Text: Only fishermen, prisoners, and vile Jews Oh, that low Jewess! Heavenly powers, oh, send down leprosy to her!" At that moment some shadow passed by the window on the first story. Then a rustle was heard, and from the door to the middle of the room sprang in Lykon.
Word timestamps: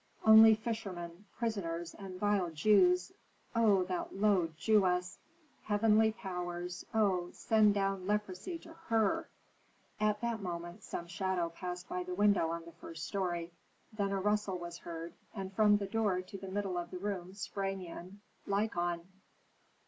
Only 0.25 0.55
fishermen, 0.55 1.25
prisoners, 1.37 1.93
and 1.93 2.19
vile 2.19 2.49
Jews 2.49 3.11
Oh, 3.55 3.83
that 3.83 4.15
low 4.15 4.49
Jewess! 4.57 5.19
Heavenly 5.65 6.11
powers, 6.11 6.83
oh, 6.91 7.29
send 7.33 7.75
down 7.75 8.07
leprosy 8.07 8.57
to 8.63 8.73
her!" 8.87 9.29
At 9.99 10.19
that 10.21 10.41
moment 10.41 10.81
some 10.81 11.05
shadow 11.05 11.49
passed 11.49 11.87
by 11.87 12.01
the 12.01 12.15
window 12.15 12.49
on 12.49 12.65
the 12.65 12.71
first 12.71 13.05
story. 13.05 13.53
Then 13.93 14.11
a 14.11 14.19
rustle 14.19 14.57
was 14.57 14.79
heard, 14.79 15.13
and 15.35 15.53
from 15.53 15.77
the 15.77 15.85
door 15.85 16.23
to 16.23 16.35
the 16.35 16.47
middle 16.49 16.79
of 16.79 16.89
the 16.89 16.97
room 16.97 17.35
sprang 17.35 17.83
in 17.83 18.21
Lykon. 18.47 19.01